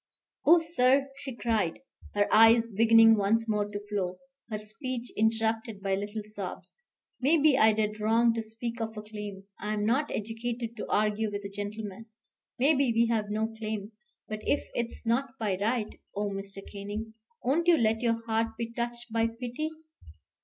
"Oh, 0.47 0.59
sir," 0.59 1.11
she 1.17 1.35
cried, 1.35 1.77
her 2.15 2.27
eyes 2.33 2.71
beginning 2.71 3.15
once 3.17 3.47
more 3.47 3.69
to 3.69 3.79
flow, 3.87 4.17
her 4.49 4.57
speech 4.57 5.11
interrupted 5.15 5.79
by 5.79 5.93
little 5.93 6.23
sobs. 6.25 6.79
"Maybe 7.21 7.55
I 7.55 7.71
did 7.71 7.99
wrong 7.99 8.33
to 8.33 8.41
speak 8.41 8.81
of 8.81 8.97
a 8.97 9.03
claim. 9.03 9.43
I'm 9.59 9.85
not 9.85 10.09
educated 10.09 10.75
to 10.77 10.89
argue 10.89 11.31
with 11.31 11.43
a 11.45 11.49
gentleman. 11.51 12.07
Maybe 12.57 12.91
we 12.91 13.09
have 13.13 13.29
no 13.29 13.49
claim. 13.59 13.91
But 14.27 14.39
if 14.41 14.67
it's 14.73 15.05
not 15.05 15.37
by 15.39 15.55
right, 15.61 15.99
oh, 16.15 16.31
Mr. 16.31 16.63
Canning, 16.71 17.13
won't 17.43 17.67
you 17.67 17.77
let 17.77 18.01
your 18.01 18.25
heart 18.25 18.57
be 18.57 18.73
touched 18.73 19.13
by 19.13 19.27
pity? 19.27 19.69